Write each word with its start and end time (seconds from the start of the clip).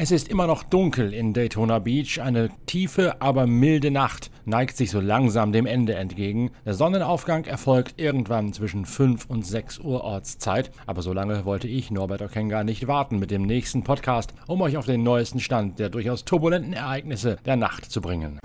Es 0.00 0.12
ist 0.12 0.28
immer 0.28 0.46
noch 0.46 0.62
dunkel 0.62 1.12
in 1.12 1.32
Daytona 1.32 1.80
Beach. 1.80 2.20
Eine 2.22 2.50
tiefe, 2.66 3.20
aber 3.20 3.46
milde 3.46 3.90
Nacht 3.90 4.30
neigt 4.44 4.76
sich 4.76 4.90
so 4.90 5.00
langsam 5.00 5.50
dem 5.50 5.66
Ende 5.66 5.96
entgegen. 5.96 6.52
Der 6.64 6.74
Sonnenaufgang 6.74 7.44
erfolgt 7.44 8.00
irgendwann 8.00 8.52
zwischen 8.52 8.84
5 8.86 9.26
und 9.26 9.44
6 9.44 9.80
Uhr 9.80 10.04
Ortszeit. 10.04 10.70
Aber 10.86 11.02
so 11.02 11.12
lange 11.12 11.44
wollte 11.44 11.66
ich, 11.66 11.90
Norbert 11.90 12.22
Okenga, 12.22 12.62
nicht 12.62 12.86
warten 12.86 13.18
mit 13.18 13.32
dem 13.32 13.42
nächsten 13.42 13.82
Podcast, 13.82 14.32
um 14.46 14.62
euch 14.62 14.76
auf 14.76 14.86
den 14.86 15.02
neuesten 15.02 15.40
Stand 15.40 15.80
der 15.80 15.90
durchaus 15.90 16.24
turbulenten 16.24 16.72
Ereignisse 16.72 17.36
der 17.44 17.56
Nacht 17.56 17.90
zu 17.90 18.00
bringen. 18.00 18.38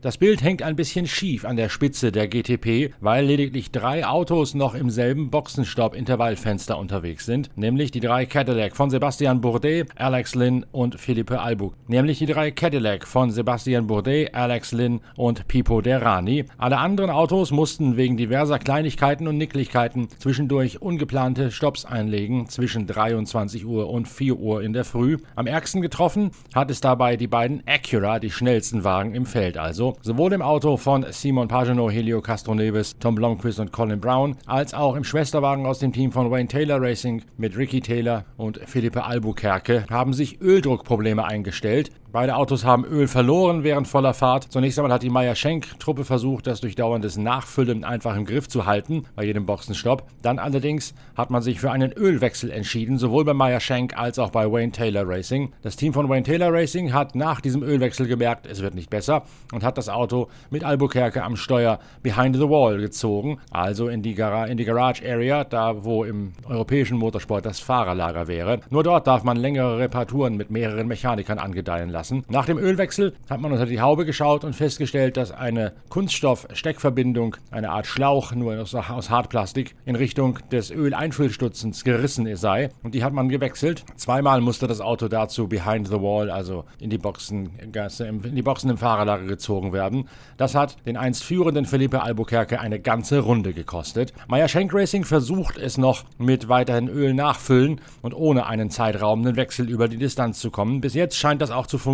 Das 0.00 0.16
Bild 0.16 0.44
hängt 0.44 0.62
ein 0.62 0.76
bisschen 0.76 1.08
schief 1.08 1.44
an 1.44 1.56
der 1.56 1.68
Spitze 1.68 2.12
der 2.12 2.28
GTP, 2.28 2.94
weil 3.00 3.24
lediglich 3.26 3.72
drei 3.72 4.06
Autos 4.06 4.54
noch 4.54 4.76
im 4.76 4.90
selben 4.90 5.28
Boxenstopp-Intervallfenster 5.28 6.78
unterwegs 6.78 7.26
sind, 7.26 7.50
nämlich 7.56 7.90
die 7.90 7.98
drei 7.98 8.24
Cadillac 8.24 8.76
von 8.76 8.90
Sebastian 8.90 9.40
Bourdais, 9.40 9.86
Alex 9.96 10.36
Lynn 10.36 10.64
und 10.70 11.00
Philippe 11.00 11.40
Albuq. 11.40 11.74
Nämlich 11.88 12.18
die 12.18 12.26
drei 12.26 12.52
Cadillac 12.52 13.08
von 13.08 13.32
Sebastian 13.32 13.88
Bourdais, 13.88 14.28
Alex 14.32 14.70
Lynn 14.70 15.00
und 15.16 15.48
Pipo 15.48 15.80
Derani. 15.80 16.44
Alle 16.58 16.78
anderen 16.78 17.10
Autos 17.10 17.50
mussten 17.50 17.96
wegen 17.96 18.16
diverser 18.16 18.60
Kleinigkeiten 18.60 19.26
und 19.26 19.36
Nicklichkeiten 19.36 20.06
zwischendurch 20.20 20.80
ungeplante 20.80 21.50
Stopps 21.50 21.84
einlegen 21.84 22.48
zwischen 22.48 22.86
23 22.86 23.66
Uhr 23.66 23.90
und 23.90 24.06
4 24.06 24.36
Uhr 24.36 24.62
in 24.62 24.74
der 24.74 24.84
Früh. 24.84 25.16
Am 25.34 25.48
ärgsten 25.48 25.82
getroffen 25.82 26.30
hat 26.54 26.70
es 26.70 26.80
dabei 26.80 27.16
die 27.16 27.26
beiden 27.26 27.64
Acura, 27.66 28.20
die 28.20 28.30
schnellsten 28.30 28.84
Wagen 28.84 29.16
im 29.16 29.26
Feld 29.26 29.58
also 29.58 29.87
sowohl 30.02 30.32
im 30.32 30.42
Auto 30.42 30.76
von 30.76 31.06
Simon 31.10 31.48
Pagenaud, 31.48 31.92
Helio 31.92 32.20
Castroneves, 32.20 32.98
Tom 32.98 33.14
Blomqvist 33.14 33.60
und 33.60 33.72
Colin 33.72 34.00
Brown, 34.00 34.36
als 34.46 34.74
auch 34.74 34.96
im 34.96 35.04
Schwesterwagen 35.04 35.66
aus 35.66 35.78
dem 35.78 35.92
Team 35.92 36.12
von 36.12 36.30
Wayne 36.30 36.48
Taylor 36.48 36.80
Racing 36.80 37.22
mit 37.36 37.56
Ricky 37.56 37.80
Taylor 37.80 38.24
und 38.36 38.60
Philippe 38.66 39.04
Albuquerque 39.04 39.84
haben 39.90 40.12
sich 40.12 40.40
Öldruckprobleme 40.40 41.24
eingestellt. 41.24 41.90
Beide 42.10 42.36
Autos 42.36 42.64
haben 42.64 42.86
Öl 42.86 43.06
verloren 43.06 43.64
während 43.64 43.86
voller 43.86 44.14
Fahrt. 44.14 44.50
Zunächst 44.50 44.78
einmal 44.78 44.90
hat 44.90 45.02
die 45.02 45.10
Meyer-Schenk-Truppe 45.10 46.06
versucht, 46.06 46.46
das 46.46 46.62
durch 46.62 46.74
dauerndes 46.74 47.18
Nachfüllen 47.18 47.84
einfach 47.84 48.16
im 48.16 48.24
Griff 48.24 48.48
zu 48.48 48.64
halten, 48.64 49.04
bei 49.14 49.24
jedem 49.24 49.44
Boxenstopp. 49.44 50.04
Dann 50.22 50.38
allerdings 50.38 50.94
hat 51.18 51.28
man 51.28 51.42
sich 51.42 51.60
für 51.60 51.70
einen 51.70 51.92
Ölwechsel 51.92 52.50
entschieden, 52.50 52.96
sowohl 52.96 53.26
bei 53.26 53.34
Meyer-Schenk 53.34 53.98
als 53.98 54.18
auch 54.18 54.30
bei 54.30 54.50
Wayne 54.50 54.72
Taylor 54.72 55.06
Racing. 55.06 55.52
Das 55.60 55.76
Team 55.76 55.92
von 55.92 56.08
Wayne 56.08 56.22
Taylor 56.22 56.50
Racing 56.50 56.94
hat 56.94 57.14
nach 57.14 57.42
diesem 57.42 57.62
Ölwechsel 57.62 58.06
gemerkt, 58.06 58.46
es 58.46 58.62
wird 58.62 58.74
nicht 58.74 58.88
besser 58.88 59.24
und 59.52 59.62
hat 59.62 59.76
das 59.76 59.90
Auto 59.90 60.28
mit 60.48 60.64
Albuquerque 60.64 61.22
am 61.22 61.36
Steuer 61.36 61.78
behind 62.02 62.36
the 62.36 62.48
wall 62.48 62.78
gezogen, 62.78 63.38
also 63.50 63.88
in 63.88 64.00
die, 64.00 64.14
Gar 64.14 64.48
in 64.48 64.56
die 64.56 64.64
Garage 64.64 65.06
Area, 65.06 65.44
da 65.44 65.84
wo 65.84 66.04
im 66.04 66.32
europäischen 66.48 66.96
Motorsport 66.96 67.44
das 67.44 67.60
Fahrerlager 67.60 68.28
wäre. 68.28 68.60
Nur 68.70 68.82
dort 68.82 69.06
darf 69.06 69.24
man 69.24 69.36
längere 69.36 69.78
Reparaturen 69.78 70.38
mit 70.38 70.50
mehreren 70.50 70.88
Mechanikern 70.88 71.38
angedeihen 71.38 71.90
lassen 71.90 71.97
lassen. 71.98 72.24
Nach 72.28 72.46
dem 72.46 72.58
Ölwechsel 72.58 73.12
hat 73.28 73.40
man 73.40 73.50
unter 73.50 73.66
die 73.66 73.80
Haube 73.80 74.06
geschaut 74.06 74.44
und 74.44 74.54
festgestellt, 74.54 75.16
dass 75.16 75.32
eine 75.32 75.72
Kunststoff-Steckverbindung, 75.88 77.36
eine 77.50 77.70
Art 77.70 77.86
Schlauch, 77.86 78.32
nur 78.32 78.54
aus, 78.60 79.10
Hartplastik, 79.10 79.74
in 79.84 79.96
Richtung 79.96 80.38
des 80.52 80.70
Öleinfüllstutzens 80.70 81.82
gerissen 81.82 82.28
sei. 82.36 82.68
Und 82.84 82.94
die 82.94 83.02
hat 83.02 83.12
man 83.12 83.28
gewechselt. 83.28 83.84
Zweimal 83.96 84.40
musste 84.40 84.68
das 84.68 84.80
Auto 84.80 85.08
dazu 85.08 85.48
behind 85.48 85.88
the 85.88 86.00
wall, 86.00 86.30
also 86.30 86.64
in 86.78 86.90
die 86.90 86.98
Boxen, 86.98 87.50
in 87.58 88.34
die 88.36 88.42
Boxen 88.42 88.70
im 88.70 88.78
Fahrerlager 88.78 89.26
gezogen 89.26 89.72
werden. 89.72 90.08
Das 90.36 90.54
hat 90.54 90.76
den 90.86 90.96
einst 90.96 91.24
führenden 91.24 91.64
Felipe 91.64 92.02
Albuquerque 92.02 92.60
eine 92.60 92.78
ganze 92.78 93.18
Runde 93.20 93.52
gekostet. 93.52 94.12
Meyer 94.28 94.48
Schenk 94.48 94.72
Racing 94.72 95.04
versucht 95.04 95.58
es 95.58 95.78
noch 95.78 96.04
mit 96.18 96.48
weiterhin 96.48 96.88
Öl 96.88 97.12
nachfüllen 97.12 97.80
und 98.02 98.14
ohne 98.14 98.46
einen 98.46 98.70
zeitraubenden 98.70 99.34
Wechsel 99.34 99.68
über 99.68 99.88
die 99.88 99.96
Distanz 99.96 100.38
zu 100.38 100.50
kommen. 100.50 100.80
Bis 100.80 100.94
jetzt 100.94 101.16
scheint 101.16 101.42
das 101.42 101.50
auch 101.50 101.66
zu 101.66 101.78
funktionieren. 101.78 101.87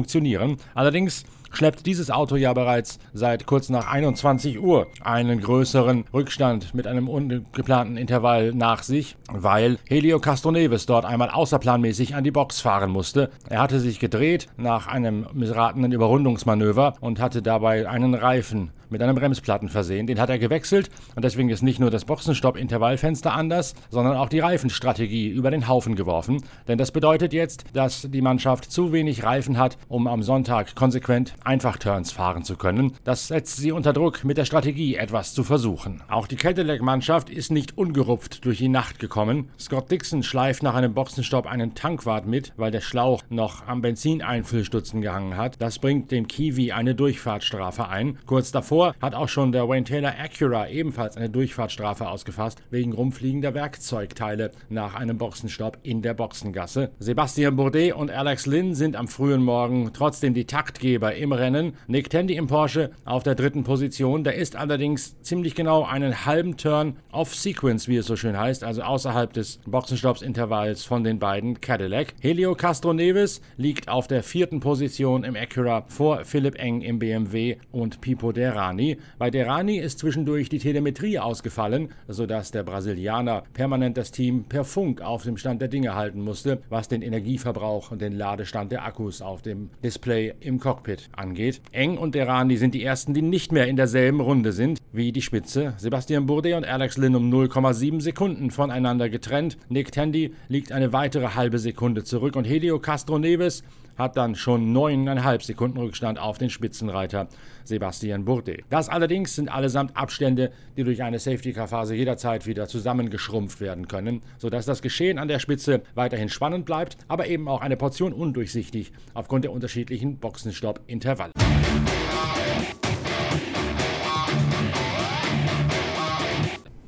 Allerdings 0.75 1.25
schleppt 1.53 1.87
dieses 1.87 2.11
Auto 2.11 2.37
ja 2.37 2.53
bereits 2.53 2.99
seit 3.13 3.47
kurz 3.47 3.69
nach 3.69 3.87
21 3.91 4.61
Uhr 4.61 4.89
einen 5.03 5.41
größeren 5.41 6.05
Rückstand 6.13 6.75
mit 6.75 6.87
einem 6.87 7.09
ungeplanten 7.09 7.97
Intervall 7.97 8.53
nach 8.53 8.83
sich, 8.83 9.17
weil 9.31 9.79
Helio 9.87 10.19
Castroneves 10.19 10.87
dort 10.87 11.05
einmal 11.05 11.31
außerplanmäßig 11.31 12.15
an 12.15 12.25
die 12.25 12.31
Box 12.31 12.61
fahren 12.61 12.91
musste. 12.91 13.31
Er 13.49 13.61
hatte 13.61 13.81
sich 13.81 14.01
gedreht 14.01 14.49
nach 14.57 14.87
einem 14.89 15.27
missratenen 15.33 15.93
Überrundungsmanöver 15.93 16.95
und 17.01 17.21
hatte 17.21 17.43
dabei 17.43 17.89
einen 17.89 18.15
Reifen 18.15 18.71
mit 18.91 19.03
einem 19.03 19.15
Bremsplatten 19.15 19.69
versehen. 19.69 20.07
Den 20.07 20.21
hat 20.21 20.31
er 20.31 20.39
gewechselt 20.39 20.91
und 21.15 21.25
deswegen 21.25 21.49
ist 21.49 21.63
nicht 21.63 21.81
nur 21.81 21.91
das 21.91 22.05
Boxenstopp-Intervallfenster 22.05 23.33
anders, 23.33 23.75
sondern 23.91 24.17
auch 24.17 24.29
die 24.29 24.41
Reifenstrategie 24.41 25.29
über 25.29 25.51
den 25.51 25.69
Haufen 25.69 25.97
geworfen. 25.97 26.43
Denn 26.69 26.79
das 26.79 26.93
bedeutet 26.93 27.33
jetzt, 27.33 27.65
dass 27.73 28.09
die 28.11 28.23
Mannschaft 28.23 28.71
zu 28.71 28.93
wenig 28.93 29.25
Reifen 29.25 29.59
hat, 29.59 29.79
um 29.89 30.07
am 30.07 30.23
Sonntag 30.23 30.75
konsequent 30.75 31.35
Einfachturns 31.45 32.13
fahren 32.13 32.45
zu 32.45 32.57
können. 32.57 32.93
Das 33.05 33.29
setzt 33.29 33.57
sie 33.57 33.73
unter 33.73 33.93
Druck, 33.93 34.25
mit 34.25 34.37
der 34.37 34.45
Strategie 34.45 34.97
etwas 34.97 35.35
zu 35.35 35.45
versuchen. 35.45 36.03
Auch 36.09 36.27
die 36.27 36.37
Cadillac-Mannschaft 36.37 37.31
ist 37.31 37.51
nicht 37.51 37.79
ungerupft 37.79 38.45
durch 38.45 38.59
die 38.59 38.69
Nacht 38.69 38.99
gekommen. 38.99 39.49
Scott 39.59 39.91
Dixon 39.91 40.23
schleift 40.23 40.63
nach 40.63 40.75
einem 40.75 40.95
Boxenstopp 40.95 41.47
einen 41.47 41.75
Tankwart 41.75 42.27
mit, 42.27 42.53
weil 42.57 42.71
der 42.71 42.81
Schlauch 42.81 43.23
noch 43.29 43.67
am 43.67 43.81
Benzineinfüllstutzen 43.81 45.01
gehangen 45.01 45.37
hat. 45.37 45.61
Das 45.61 45.79
bringt 45.79 46.11
dem 46.11 46.29
Kiwi 46.29 46.73
eine 46.73 46.95
Durchfahrtsstrafe 46.95 47.89
ein. 47.89 48.19
Kurz 48.27 48.53
davor 48.53 48.74
Zuvor 48.75 48.97
hat 49.01 49.15
auch 49.15 49.29
schon 49.29 49.53
der 49.53 49.69
Wayne 49.69 49.85
Taylor 49.85 50.15
Acura 50.19 50.69
ebenfalls 50.69 51.17
eine 51.17 51.31
Durchfahrtsstrafe 51.31 52.09
ausgefasst, 52.09 52.61
wegen 52.71 52.93
rumfliegender 52.93 53.55
Werkzeugteile 53.55 54.51
nach 54.69 54.97
einem 54.97 55.17
Boxenstopp 55.17 55.79
in 55.85 56.03
der 56.03 56.15
Boxengasse. 56.15 56.91
Sebastian 56.99 57.55
Bourdais 57.55 57.93
und 57.93 58.11
Alex 58.11 58.47
Lynn 58.47 58.75
sind 58.75 58.97
am 58.97 59.07
frühen 59.07 59.45
Morgen 59.45 59.93
trotzdem 59.93 60.35
die 60.35 60.47
Taktgeber 60.47 61.15
im 61.15 61.31
Rennen. 61.31 61.75
Nick 61.87 62.11
Tandy 62.11 62.35
im 62.35 62.49
Porsche 62.49 62.91
auf 63.05 63.23
der 63.23 63.37
dritten 63.37 63.63
Position. 63.63 64.25
Der 64.25 64.35
ist 64.35 64.57
allerdings 64.57 65.21
ziemlich 65.23 65.55
genau 65.55 65.85
einen 65.85 66.27
halben 66.27 66.57
Turn 66.57 66.97
off-Sequence, 67.13 67.87
wie 67.87 67.99
es 67.99 68.07
so 68.07 68.17
schön 68.17 68.37
heißt, 68.37 68.65
also 68.65 68.83
außerhalb 68.83 69.33
des 69.33 69.61
Boxenstoppsintervalls 69.67 70.83
von 70.83 71.05
den 71.05 71.21
beiden 71.21 71.61
Cadillac. 71.61 72.15
Helio 72.21 72.57
Castro 72.57 72.93
Neves 72.93 73.41
liegt 73.57 73.89
auf 73.89 74.09
der 74.09 74.25
vierten 74.25 74.59
Position 74.59 75.23
im 75.23 75.37
Acura 75.37 75.85
vor 75.87 76.25
Philipp 76.25 76.57
Eng 76.59 76.81
im 76.81 76.99
BMW 76.99 77.59
und 77.71 78.01
Pipo 78.01 78.33
Derani 78.33 78.64
Derani. 78.65 78.97
Bei 79.19 79.31
Derani 79.31 79.79
ist 79.79 79.99
zwischendurch 79.99 80.49
die 80.49 80.59
Telemetrie 80.59 81.19
ausgefallen, 81.19 81.91
sodass 82.09 82.51
der 82.51 82.63
Brasilianer 82.63 83.43
permanent 83.53 83.99
das 83.99 84.11
Team 84.11 84.45
per 84.45 84.65
Funk 84.65 85.03
auf 85.03 85.25
dem 85.25 85.37
Stand 85.37 85.61
der 85.61 85.69
Dinge 85.69 85.95
halten 85.95 86.23
musste, 86.23 86.63
was 86.71 86.89
den 86.89 87.03
Energieverbrauch 87.03 87.91
und 87.91 88.01
den 88.01 88.15
Ladestand 88.15 88.73
der 88.73 88.87
Akkus 88.87 89.21
auf 89.21 89.43
dem 89.43 89.69
Display 89.83 90.35
im 90.41 90.61
Cockpit 90.61 91.11
angeht. 91.15 91.61
Eng 91.73 91.99
und 91.99 92.15
Derani 92.15 92.57
sind 92.57 92.75
die 92.75 92.83
ersten, 92.83 93.13
die 93.13 93.23
nicht 93.23 93.53
mehr 93.53 93.67
in 93.67 93.77
derselben 93.77 94.21
Runde 94.21 94.53
sind 94.53 94.79
wie 94.93 95.13
die 95.13 95.23
Spitze. 95.23 95.75
Sebastian 95.77 96.25
Bourdais 96.25 96.55
und 96.55 96.65
Alex 96.65 96.97
Lynn 96.97 97.17
um 97.17 97.31
0,7 97.31 98.01
Sekunden 98.01 98.51
voneinander 98.51 99.11
getrennt. 99.11 99.59
Nick 99.69 99.93
Tandy 99.93 100.33
liegt 100.49 100.73
eine 100.73 100.93
weitere 100.95 101.35
halbe 101.35 101.59
Sekunde 101.59 102.05
zurück 102.05 102.35
und 102.37 102.45
Helio 102.45 102.79
Castro 102.79 103.19
Neves 103.19 103.63
hat 103.97 104.17
dann 104.17 104.35
schon 104.35 104.73
neuneinhalb 104.73 105.43
Sekunden 105.43 105.79
Rückstand 105.79 106.19
auf 106.19 106.39
den 106.39 106.51
Spitzenreiter 106.51 107.29
Sebastian 107.65 108.25
Bourdais. 108.25 108.63
Das 108.71 108.89
allerdings 108.89 109.35
sind 109.35 109.49
allesamt 109.49 109.97
Abstände, 109.97 110.53
die 110.77 110.85
durch 110.85 111.03
eine 111.03 111.19
Safety-Car-Phase 111.19 111.95
jederzeit 111.95 112.47
wieder 112.47 112.69
zusammengeschrumpft 112.69 113.61
werden 113.61 113.89
können, 113.89 114.23
sodass 114.39 114.67
das 114.67 114.83
Geschehen 114.83 115.19
an 115.19 115.29
der 115.29 115.39
Spitze 115.39 115.83
weiterhin 115.95 116.29
spannend 116.29 116.67
bleibt, 116.67 116.97
aber 117.09 117.27
eben 117.27 117.49
auch 117.49 117.61
eine 117.61 117.77
Portion 117.77 118.13
undurchsichtig 118.13 118.93
aufgrund 119.15 119.45
der 119.45 119.53
unterschiedlichen 119.53 120.19
Boxenstopp-Intervalle. 120.19 121.33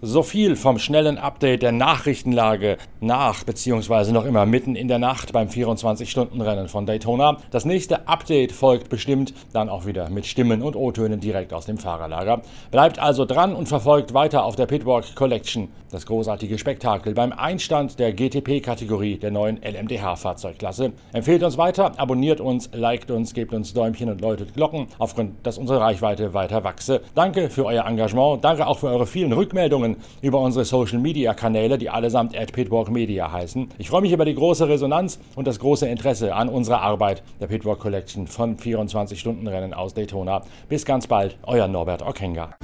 So 0.02 0.22
viel 0.22 0.56
vom 0.56 0.78
schnellen 0.78 1.16
Update 1.16 1.62
der 1.62 1.72
Nachrichtenlage 1.72 2.76
nach 3.00 3.44
bzw. 3.44 4.12
noch 4.12 4.26
immer 4.26 4.44
mitten 4.44 4.76
in 4.76 4.88
der 4.88 4.98
Nacht 4.98 5.32
beim 5.32 5.48
24-Stunden-Rennen 5.48 6.68
von 6.68 6.84
Daytona. 6.84 7.38
Das 7.50 7.64
nächste 7.64 8.06
Update 8.06 8.52
folgt 8.52 8.90
bestimmt 8.90 9.32
dann 9.54 9.70
auch 9.70 9.86
wieder 9.86 10.10
mit 10.10 10.26
Stimmen 10.26 10.60
und 10.60 10.76
O-Tönen 10.76 11.20
direkt 11.20 11.54
aus 11.54 11.64
dem 11.64 11.78
Fahrerlager. 11.78 12.42
Bleibt 12.70 12.98
also 12.98 13.24
dran 13.24 13.54
und 13.54 13.70
verfolgt 13.70 14.12
weiter 14.12 14.44
auf 14.44 14.54
der 14.54 14.66
Pitwalk 14.66 15.14
Collection 15.14 15.68
das 15.90 16.04
großartige 16.04 16.58
Spektakel 16.58 17.14
beim 17.14 17.32
Einstand 17.32 17.98
der 17.98 18.12
GTP-Kategorie 18.12 19.16
der 19.16 19.30
neuen 19.30 19.58
LMDH-Fahrzeugklasse. 19.62 20.92
Empfehlt 21.12 21.42
uns 21.42 21.56
weiter, 21.56 21.92
abonniert 21.98 22.40
uns, 22.40 22.68
liked 22.74 23.10
uns, 23.10 23.32
gebt 23.32 23.54
uns 23.54 23.72
Däumchen 23.72 24.10
und 24.10 24.20
läutet 24.20 24.52
Glocken, 24.54 24.88
aufgrund, 24.98 25.46
dass 25.46 25.58
unsere 25.58 25.80
Reichweite 25.80 26.34
weiter 26.34 26.64
wachse. 26.64 27.00
Danke 27.14 27.48
für 27.48 27.64
euer 27.64 27.86
Engagement, 27.86 28.44
danke 28.44 28.66
auch 28.66 28.78
für 28.78 28.88
eure 28.88 29.06
vielen 29.06 29.32
Rückmeldungen 29.32 29.85
über 30.22 30.40
unsere 30.40 30.64
Social 30.64 30.98
Media 30.98 31.34
Kanäle, 31.34 31.78
die 31.78 31.90
allesamt 31.90 32.36
at 32.36 32.52
Pitwalk 32.52 32.90
Media 32.90 33.30
heißen. 33.30 33.68
Ich 33.78 33.90
freue 33.90 34.00
mich 34.02 34.12
über 34.12 34.24
die 34.24 34.34
große 34.34 34.68
Resonanz 34.68 35.20
und 35.36 35.46
das 35.46 35.60
große 35.60 35.86
Interesse 35.86 36.34
an 36.34 36.48
unserer 36.48 36.80
Arbeit 36.80 37.22
der 37.40 37.46
Pitwalk 37.46 37.78
Collection 37.78 38.26
von 38.26 38.56
24-Stunden-Rennen 38.56 39.74
aus 39.74 39.94
Daytona. 39.94 40.42
Bis 40.68 40.84
ganz 40.84 41.06
bald, 41.06 41.36
euer 41.44 41.68
Norbert 41.68 42.02
Okenga. 42.02 42.56